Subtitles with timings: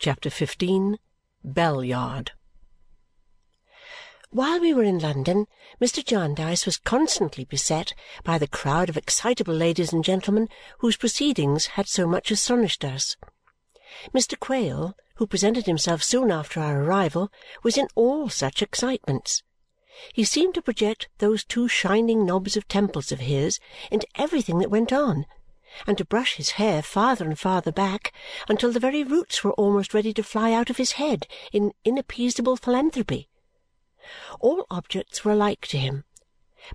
[0.00, 1.00] Chapter 15
[1.42, 2.30] Bell Yard
[4.30, 5.46] While we were in London,
[5.80, 6.04] Mr.
[6.04, 10.48] Jarndyce was constantly beset by the crowd of excitable ladies and gentlemen
[10.78, 13.16] whose proceedings had so much astonished us.
[14.14, 14.38] Mr.
[14.38, 17.32] Quale, who presented himself soon after our arrival,
[17.64, 19.42] was in all such excitements.
[20.12, 23.58] He seemed to project those two shining knobs of temples of his
[23.90, 25.26] into everything that went on
[25.86, 28.12] and to brush his hair farther and farther back
[28.48, 32.56] until the very roots were almost ready to fly out of his head in inappeasable
[32.56, 33.28] philanthropy.
[34.40, 36.04] All objects were alike to him,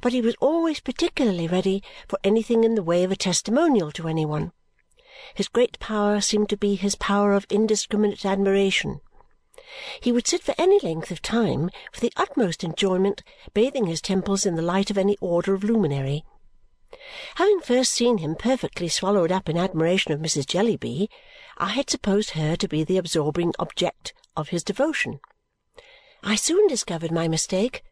[0.01, 4.07] but he was always particularly ready for anything in the way of a testimonial to
[4.07, 4.51] any one.
[5.33, 9.01] His great power seemed to be his power of indiscriminate admiration.
[10.01, 14.45] He would sit for any length of time with the utmost enjoyment, bathing his temples
[14.45, 16.23] in the light of any order of luminary.
[17.35, 20.45] Having first seen him perfectly swallowed up in admiration of Mrs.
[20.45, 21.09] Jellyby,
[21.57, 25.19] I had supposed her to be the absorbing object of his devotion.
[26.23, 27.83] I soon discovered my mistake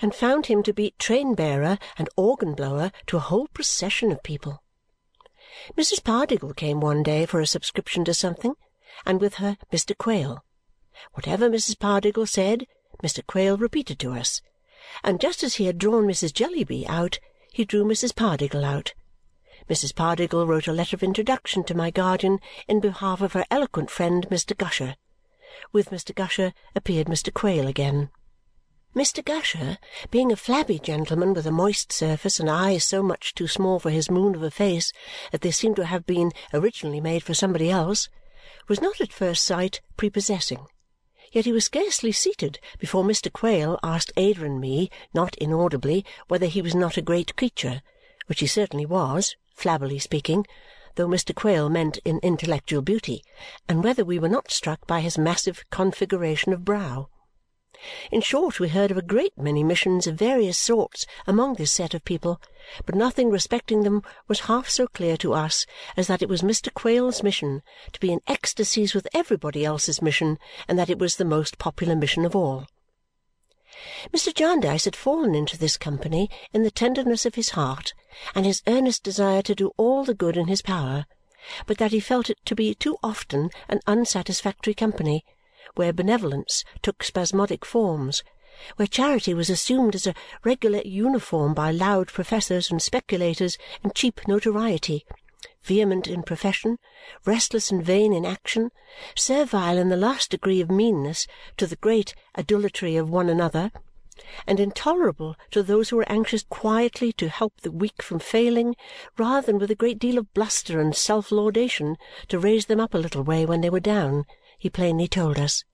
[0.00, 4.62] and found him to be train-bearer and organ-blower to a whole procession of people.
[5.76, 6.02] Mrs.
[6.02, 8.54] Pardiggle came one day for a subscription to something,
[9.04, 9.96] and with her Mr.
[9.96, 10.44] Quale.
[11.14, 11.78] Whatever Mrs.
[11.78, 12.66] Pardiggle said,
[13.02, 13.26] Mr.
[13.26, 14.42] Quale repeated to us,
[15.02, 16.32] and just as he had drawn Mrs.
[16.32, 17.18] Jellyby out,
[17.52, 18.14] he drew Mrs.
[18.14, 18.94] Pardiggle out.
[19.68, 19.94] Mrs.
[19.94, 24.26] Pardiggle wrote a letter of introduction to my guardian in behalf of her eloquent friend
[24.30, 24.56] Mr.
[24.56, 24.96] Gusher.
[25.72, 26.14] With Mr.
[26.14, 27.32] Gusher appeared Mr.
[27.32, 28.10] Quale again.
[28.94, 29.24] Mr.
[29.24, 29.78] Gusher,
[30.10, 33.90] being a flabby gentleman with a moist surface and eyes so much too small for
[33.90, 34.92] his moon of a face
[35.30, 38.08] that they seemed to have been originally made for somebody else,
[38.68, 40.66] was not at first sight prepossessing
[41.32, 43.32] yet he was scarcely seated before Mr.
[43.32, 47.82] Quale asked Ada and me, not inaudibly, whether he was not a great creature,
[48.26, 50.46] which he certainly was, flabbily speaking,
[50.96, 51.34] though Mr.
[51.34, 53.22] Quale meant in intellectual beauty,
[53.68, 57.08] and whether we were not struck by his massive configuration of brow.
[58.10, 61.94] In short, we heard of a great many missions of various sorts among this set
[61.94, 62.40] of people,
[62.84, 65.66] but nothing respecting them was half so clear to us
[65.96, 66.74] as that it was Mr.
[66.74, 70.36] Quale's mission to be in ecstasies with everybody else's mission
[70.66, 72.66] and that it was the most popular mission of all.
[74.12, 74.34] Mr.
[74.34, 77.94] Jarndyce had fallen into this company in the tenderness of his heart
[78.34, 81.06] and his earnest desire to do all the good in his power,
[81.66, 85.24] but that he felt it to be too often an unsatisfactory company
[85.74, 88.22] where benevolence took spasmodic forms,
[88.76, 90.14] where charity was assumed as a
[90.44, 95.04] regular uniform by loud professors and speculators in cheap notoriety,
[95.62, 96.78] vehement in profession,
[97.24, 98.70] restless and vain in action,
[99.14, 101.26] servile in the last degree of meanness
[101.56, 103.70] to the great adulatory of one another,
[104.46, 108.76] and intolerable to those who were anxious quietly to help the weak from failing
[109.16, 111.96] rather than with a great deal of bluster and self-laudation
[112.28, 114.26] to raise them up a little way when they were down
[114.60, 115.64] he plainly told us.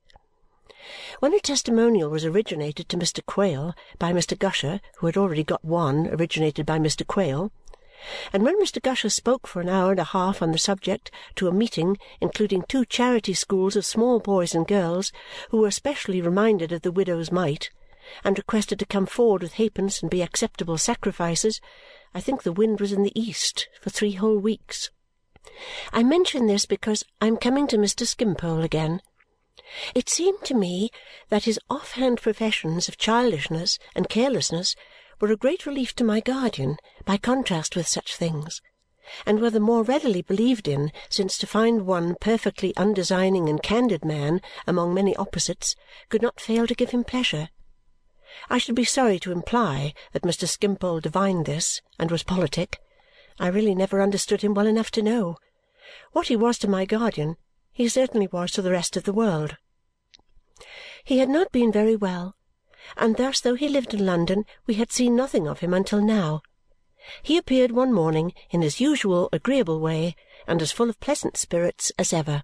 [1.18, 3.20] When a testimonial was originated to Mr.
[3.26, 4.38] Quale by Mr.
[4.38, 7.04] Gusher, who had already got one originated by Mr.
[7.04, 7.50] Quale,
[8.32, 8.80] and when Mr.
[8.80, 12.62] Gusher spoke for an hour and a half on the subject to a meeting including
[12.62, 15.10] two charity schools of small boys and girls
[15.50, 17.70] who were specially reminded of the widow's mite
[18.22, 21.60] and requested to come forward with halfpence and be acceptable sacrifices,
[22.14, 24.90] I think the wind was in the east for three whole weeks.
[25.92, 28.06] I mention this because I am coming to Mr.
[28.06, 29.00] Skimpole again.
[29.94, 30.90] It seemed to me
[31.28, 34.76] that his off-hand professions of childishness and carelessness
[35.20, 38.60] were a great relief to my guardian by contrast with such things,
[39.24, 44.04] and were the more readily believed in since to find one perfectly undesigning and candid
[44.04, 45.74] man among many opposites
[46.08, 47.48] could not fail to give him pleasure.
[48.50, 50.46] I should be sorry to imply that Mr.
[50.46, 52.78] Skimpole divined this and was politic.
[53.38, 55.36] I really never understood him well enough to know.
[56.12, 57.36] What he was to my guardian,
[57.72, 59.56] he certainly was to the rest of the world.
[61.04, 62.34] He had not been very well,
[62.96, 66.42] and thus though he lived in London we had seen nothing of him until now.
[67.22, 70.16] He appeared one morning in his usual agreeable way
[70.46, 72.42] and as full of pleasant spirits as ever.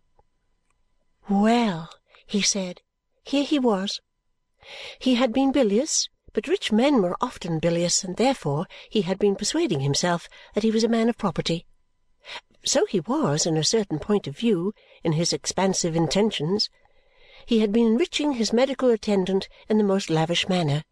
[1.28, 1.90] Well,
[2.26, 2.82] he said,
[3.24, 4.00] here he was.
[4.98, 9.36] He had been bilious but rich men were often bilious, and therefore he had been
[9.36, 11.66] persuading himself that he was a man of property.
[12.64, 16.70] So he was in a certain point of view, in his expansive intentions.
[17.44, 20.84] He had been enriching his medical attendant in the most lavish manner.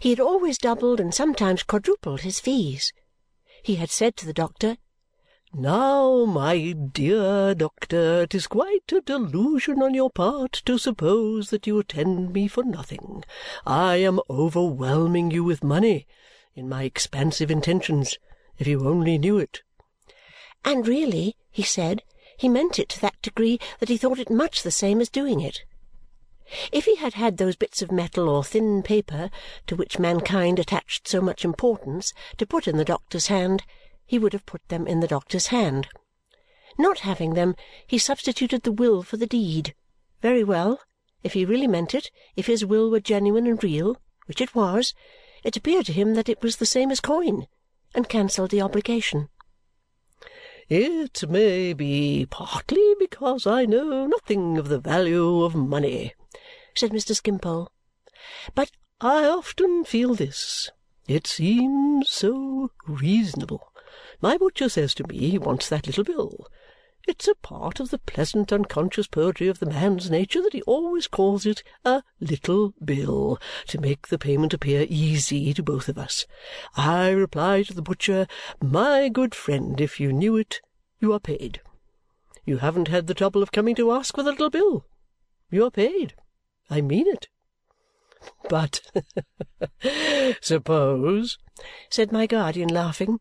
[0.00, 2.92] He had always doubled and sometimes quadrupled his fees.
[3.62, 4.76] He had said to the doctor,
[5.54, 11.66] "Now, my dear doctor, it is quite a delusion on your part to suppose that
[11.66, 13.22] you attend me for nothing.
[13.66, 16.06] I am overwhelming you with money
[16.54, 18.16] in my expansive intentions,
[18.56, 19.60] if you only knew it."
[20.64, 22.02] And really, he said,
[22.38, 25.42] He meant it to that degree that he thought it much the same as doing
[25.42, 25.64] it.
[26.72, 29.30] If he had had those bits of metal or thin paper
[29.66, 33.64] to which mankind attached so much importance to put in the doctor's hand,
[34.12, 35.88] he would have put them in the doctor's hand.
[36.76, 37.56] Not having them,
[37.86, 39.74] he substituted the will for the deed.
[40.20, 40.80] Very well.
[41.22, 44.92] If he really meant it, if his will were genuine and real, which it was,
[45.42, 47.46] it appeared to him that it was the same as coin,
[47.94, 49.30] and cancelled the obligation.
[50.68, 56.12] "It may be partly because I know nothing of the value of money,"
[56.74, 57.16] said Mr.
[57.16, 57.72] Skimpole,
[58.54, 58.70] "but
[59.00, 60.68] I often feel this.
[61.08, 63.71] It seems so reasonable.
[64.22, 66.46] My butcher says to me he wants that little bill.
[67.08, 71.08] It's a part of the pleasant unconscious poetry of the man's nature that he always
[71.08, 76.24] calls it a little bill to make the payment appear easy to both of us.
[76.76, 78.28] I reply to the butcher,
[78.60, 80.60] 'My good friend, if you knew it,
[81.00, 81.60] you are paid.
[82.44, 84.86] You haven't had the trouble of coming to ask for the little bill.
[85.50, 86.14] You are paid.
[86.70, 87.26] I mean it.'
[88.48, 88.82] But
[90.40, 91.38] suppose,"
[91.90, 93.18] said my guardian, laughing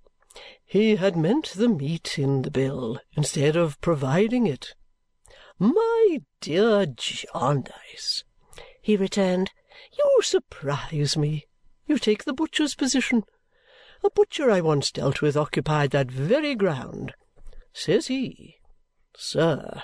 [0.66, 4.76] he had meant the meat in the bill instead of providing it.
[5.60, 8.24] "My dear Jarndyce,"
[8.82, 9.52] he returned,
[9.98, 11.48] "you surprise me.
[11.86, 13.26] You take the butcher's position.
[14.06, 17.14] A butcher I once dealt with occupied that very ground.
[17.74, 18.56] Says he,
[19.18, 19.84] 'Sir,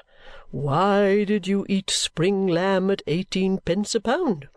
[0.49, 4.47] why did you eat spring lamb at eighteenpence a pound?'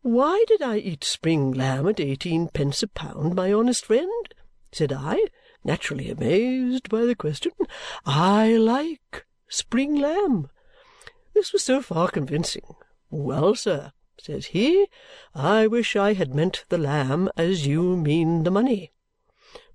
[0.00, 4.29] Why did I eat spring lamb at eighteenpence a pound, my honest friend?
[4.72, 5.18] Said I,
[5.64, 7.52] naturally amazed by the question.
[8.06, 10.50] "I like spring lamb."
[11.34, 12.76] This was so far convincing.
[13.10, 14.86] "Well, sir," says he,
[15.34, 18.92] "I wish I had meant the lamb as you mean the money."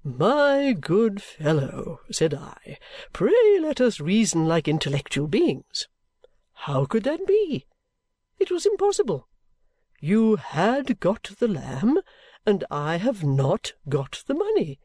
[0.03, 2.77] "My good fellow," said I,
[3.11, 5.87] "pray let us reason like intellectual beings.
[6.53, 7.65] How could that be?
[8.37, 9.27] It was impossible.
[9.99, 11.99] You had got the lamb,
[12.45, 14.79] and I have not got the money.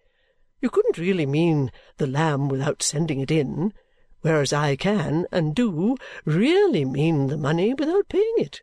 [0.61, 3.73] You couldn't really mean the lamb without sending it in,
[4.21, 8.62] whereas I can, and do, really mean the money without paying it.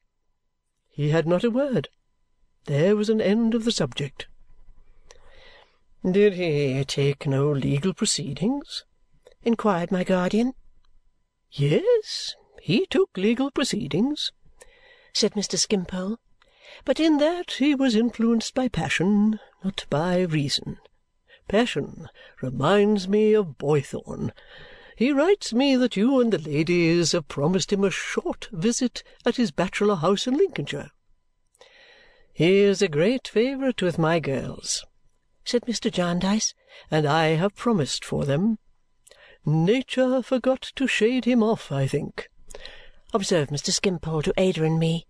[0.90, 1.90] He had not a word.
[2.66, 4.28] There was an end of the subject.
[6.04, 8.86] "Did he take no legal proceedings?"
[9.44, 10.54] inquired my guardian.
[11.52, 14.32] "Yes, he took legal proceedings,"
[15.14, 15.58] said Mr.
[15.58, 16.20] Skimpole,
[16.84, 20.78] "but in that he was influenced by passion, not by reason.
[21.48, 22.10] Passion
[22.42, 24.34] reminds me of Boythorn.
[24.98, 29.38] He writes me that you and the ladies have promised him a short visit at
[29.38, 30.92] his bachelor house in Lincolnshire."
[32.34, 34.84] "He is a great favourite with my girls,"
[35.46, 35.90] said Mr.
[35.90, 36.54] Jarndyce,
[36.92, 38.60] "and I have promised for them."
[39.46, 42.30] "Nature forgot to shade him off, I think,"
[43.14, 43.72] observed Mr.
[43.72, 45.08] Skimpole to Ada and me.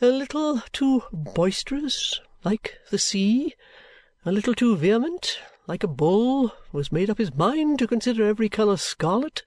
[0.00, 3.56] "A little too boisterous, like the sea
[4.24, 8.48] a little too vehement, like a bull, was made up his mind to consider every
[8.48, 9.42] colour scarlet,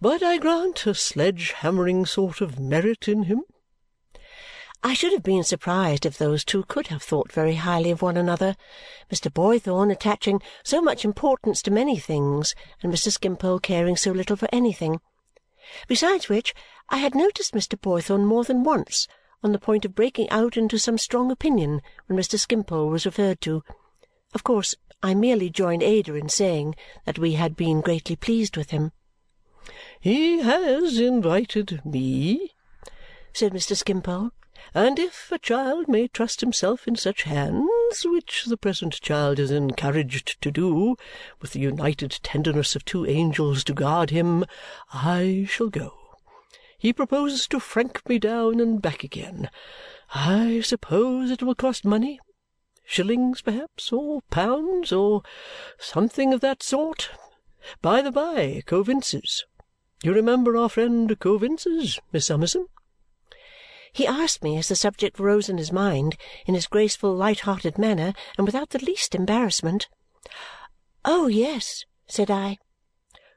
[0.00, 3.42] but I grant a sledge-hammering sort of merit in him."
[4.84, 8.16] I should have been surprised if those two could have thought very highly of one
[8.16, 8.54] another,
[9.10, 9.28] Mr.
[9.28, 13.10] Boythorn attaching so much importance to many things and Mr.
[13.10, 15.00] Skimpole caring so little for anything.
[15.88, 16.54] Besides which,
[16.90, 17.76] I had noticed Mr.
[17.76, 19.08] Boythorn more than once
[19.44, 22.38] on the point of breaking out into some strong opinion when Mr.
[22.38, 23.62] Skimpole was referred to.
[24.34, 26.74] Of course I merely joined Ada in saying
[27.04, 28.92] that we had been greatly pleased with him.
[30.00, 32.52] "He has invited me,"
[33.34, 33.76] said Mr.
[33.76, 34.30] Skimpole,
[34.72, 39.50] "and if a child may trust himself in such hands, which the present child is
[39.50, 40.96] encouraged to do,
[41.42, 44.46] with the united tenderness of two angels to guard him,
[44.90, 46.03] I shall go.
[46.84, 49.48] He proposes to frank me down and back again.
[50.14, 52.20] I suppose it will cost money
[52.84, 55.22] shillings perhaps, or pounds, or
[55.78, 57.08] something of that sort.
[57.80, 59.46] By the by, Coavinses.
[60.02, 62.66] You remember our friend Coavinses, Miss Summerson?"
[63.90, 68.12] He asked me as the subject rose in his mind, in his graceful light-hearted manner
[68.36, 69.88] and without the least embarrassment.
[71.02, 72.58] "Oh, yes," said I.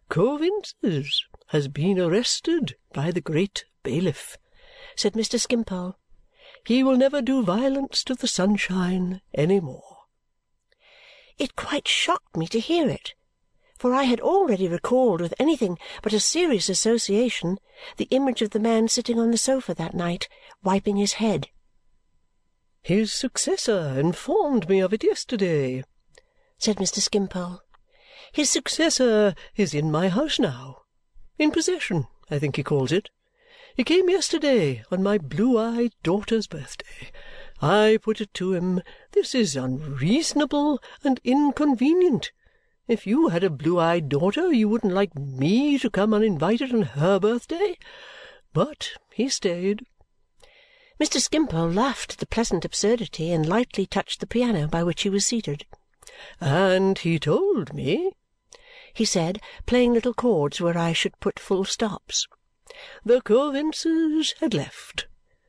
[0.09, 4.37] "Coavinses has been arrested by the great bailiff,"
[4.95, 5.39] said Mr.
[5.39, 5.97] Skimpole.
[6.65, 9.97] He will never do violence to the sunshine any more."
[11.37, 13.13] It quite shocked me to hear it,
[13.77, 17.59] for I had already recalled with anything but a serious association
[17.97, 20.27] the image of the man sitting on the sofa that night,
[20.63, 21.49] wiping his head.
[22.81, 25.83] "His successor informed me of it yesterday,"
[26.57, 26.99] said Mr.
[26.99, 27.61] Skimpole.
[28.31, 30.81] "His successor is in my house now,
[31.39, 33.09] In possession, I think he calls it.
[33.75, 37.11] He came yesterday on my blue-eyed daughter's birthday.
[37.61, 42.31] I put it to him, this is unreasonable and inconvenient.
[42.87, 47.19] If you had a blue-eyed daughter, you wouldn't like me to come uninvited on her
[47.19, 47.77] birthday.
[48.53, 49.85] But he stayed.
[50.99, 51.21] Mr.
[51.21, 55.25] Skimpole laughed at the pleasant absurdity and lightly touched the piano by which he was
[55.25, 55.67] seated.
[56.41, 58.13] And he told me,
[58.93, 62.27] he said, playing little chords where I should put full stops,
[63.03, 65.07] the Coavinses had left.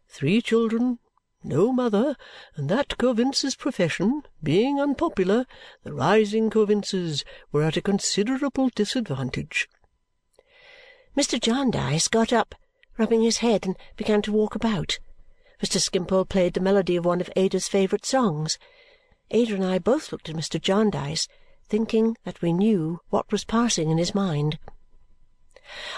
[0.09, 0.99] Three children,
[1.43, 2.17] no mother,
[2.57, 5.47] and that Coavinses' profession being unpopular,
[5.83, 9.69] the rising Coavinses were at a considerable disadvantage.
[11.17, 11.41] Mr.
[11.41, 12.55] Jarndyce got up,
[12.97, 14.99] rubbing his head, and began to walk about.
[15.63, 15.81] Mr.
[15.81, 18.59] Skimpole played the melody of one of Ada's favourite songs.
[19.31, 20.61] Ada and I both looked at Mr.
[20.61, 21.29] Jarndyce,
[21.69, 24.59] thinking that we knew what was passing in his mind.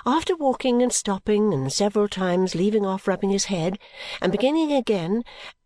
[0.04, 3.78] After walking and stopping, and several times leaving off rubbing his head,
[4.20, 5.22] and beginning again,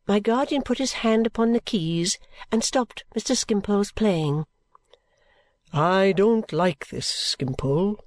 [0.07, 2.19] my guardian put his hand upon the keys
[2.53, 3.35] and stopped Mr.
[3.35, 4.45] Skimpole's playing.
[5.73, 7.99] "I don't like this, Skimpole,"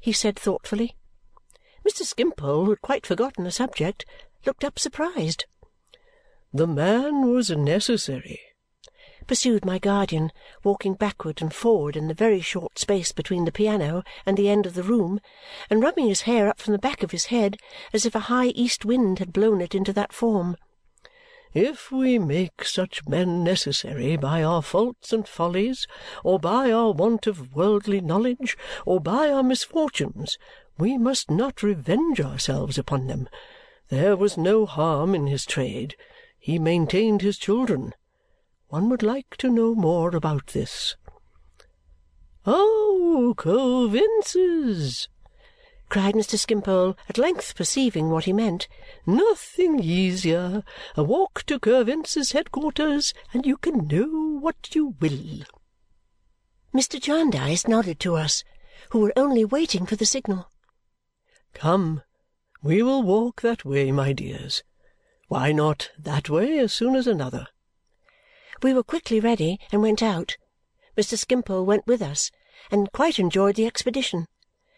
[0.00, 0.96] he said thoughtfully.
[1.86, 2.04] Mr.
[2.04, 4.06] Skimpole, who had quite forgotten the subject,
[4.46, 5.44] looked up surprised.
[6.54, 8.40] "The man was necessary,"
[9.26, 10.30] pursued my guardian,
[10.62, 14.66] walking backward and forward in the very short space between the piano and the end
[14.66, 15.20] of the room,
[15.68, 17.56] and rubbing his hair up from the back of his head
[17.92, 20.56] as if a high east wind had blown it into that form.
[21.54, 25.86] If we make such men necessary by our faults and follies,
[26.24, 30.36] or by our want of worldly knowledge, or by our misfortunes,
[30.78, 33.28] we must not revenge ourselves upon them.
[33.88, 35.94] There was no harm in his trade.
[36.40, 37.94] He maintained his children.
[38.74, 40.96] One would like to know more about this.
[42.44, 45.06] "Oh, Coavinses!"
[45.88, 46.36] cried Mr.
[46.36, 48.66] Skimpole, at length perceiving what he meant.
[49.06, 50.64] "Nothing easier.
[50.96, 55.44] A walk to Coavinses' headquarters, and you can know what you will."
[56.74, 57.00] Mr.
[57.00, 58.42] Jarndyce nodded to us,
[58.90, 60.50] who were only waiting for the signal.
[61.52, 62.02] "Come!
[62.60, 64.64] We will walk that way, my dears.
[65.28, 67.46] Why not that way as soon as another?"
[68.62, 70.36] We were quickly ready and went out.
[70.96, 71.18] Mr.
[71.18, 72.30] Skimpole went with us
[72.70, 74.26] and quite enjoyed the expedition.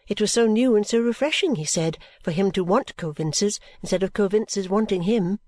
[0.07, 4.03] It was so new and so refreshing, he said, for him to want Coavinses instead
[4.03, 5.39] of Coavinses wanting him.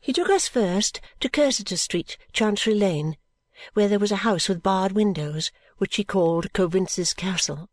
[0.00, 3.16] He took us first to Cursitor Street, Chancery Lane,
[3.74, 7.70] where there was a house with barred windows, which he called Coavinses' Castle.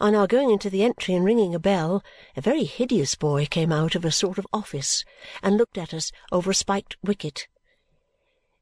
[0.00, 2.02] On our going into the entry and ringing a bell,
[2.36, 5.04] a very hideous boy came out of a sort of office
[5.42, 7.48] and looked at us over a spiked wicket.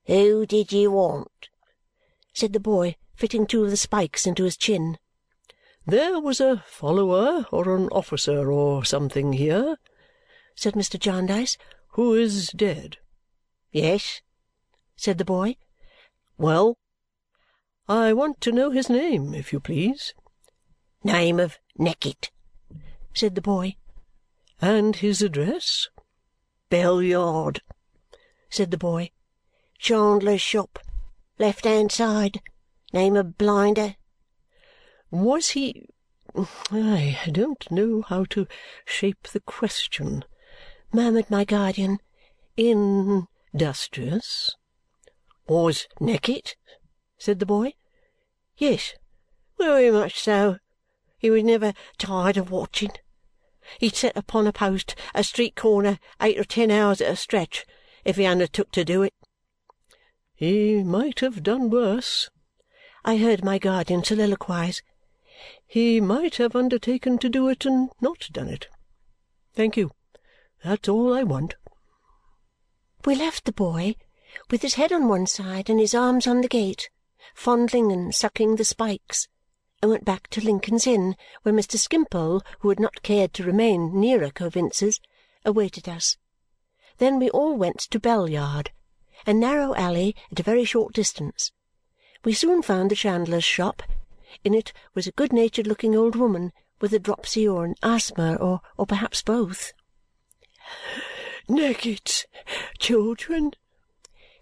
[0.07, 1.49] "Who did you want?"
[2.35, 4.99] said the boy, fitting two of the spikes into his chin.
[5.87, 9.79] "There was a follower or an officer or something here,"
[10.55, 11.01] said Mr.
[11.01, 11.57] Jarndyce,
[11.93, 12.99] "who is dead."
[13.73, 14.21] "Yes,"
[14.95, 15.57] said the boy.
[16.37, 16.77] "Well?"
[17.89, 20.13] "I want to know his name, if you please.
[21.03, 22.31] "Name of Neckett,"
[23.15, 23.77] said the boy.
[24.61, 25.89] "And his address?"
[26.69, 27.63] "Bell Yard,"
[28.51, 29.11] said the boy.
[29.85, 30.79] "Chandler's shop,
[31.39, 32.41] left hand side.
[32.95, 33.97] Name of Blinder."
[35.11, 35.91] "Was he
[36.71, 38.47] I don't know how to
[38.87, 40.25] shape the question,"
[40.91, 41.99] murmured my guardian.
[42.57, 44.57] "Industrious?"
[45.47, 46.57] "Was Neckett?"
[47.19, 47.75] said the boy.
[48.57, 48.95] "Yes,
[49.59, 50.61] very much so.
[51.19, 52.93] He was never tired of watching.
[53.81, 57.17] He'd set upon a post at a street corner eight or ten hours at a
[57.17, 57.67] stretch
[58.03, 59.13] if he undertook to do it."
[60.45, 62.29] "He might have done worse,"
[63.03, 64.83] I heard my guardian soliloquize.
[65.67, 68.69] "He might have undertaken to do it and not done it.
[69.55, 69.93] Thank you.
[70.63, 71.55] That's all I want."
[73.07, 73.97] We left the boy,
[74.51, 76.91] with his head on one side and his arms on the gate,
[77.35, 79.29] fondling and sucking the spikes
[79.81, 81.79] and went back to Lincoln's Inn, where Mr.
[81.79, 85.01] Skimpole, who had not cared to remain nearer Coavinses,
[85.43, 86.19] awaited us.
[86.99, 88.73] Then we all went to Bell Yard,
[89.27, 91.53] a narrow alley at a very short distance.
[92.25, 93.83] We soon found the chandler's shop.
[94.43, 98.61] In it was a good-natured looking old woman with a dropsy or an asthma, or,
[98.77, 99.73] or perhaps both.
[101.49, 102.27] "Neckett's
[102.79, 103.53] children?"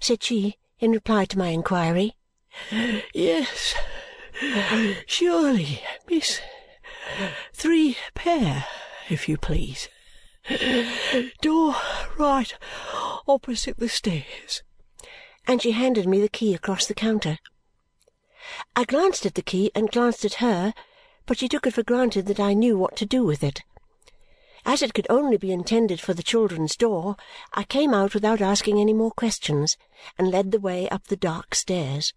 [0.01, 2.17] said she in reply to my inquiry.
[3.12, 3.75] "Yes.
[5.07, 6.41] Surely, miss.
[7.53, 8.67] Three pair,
[9.09, 9.89] if you please.
[11.41, 11.77] Door
[12.19, 12.53] right
[13.29, 14.62] opposite the stairs."
[15.46, 17.38] And she handed me the key across the counter.
[18.76, 20.75] I glanced at the key and glanced at her,
[21.26, 23.62] but she took it for granted that I knew what to do with it.
[24.64, 27.16] As it could only be intended for the children's door,
[27.52, 29.76] I came out without asking any more questions
[30.18, 32.14] and led the way up the dark stairs.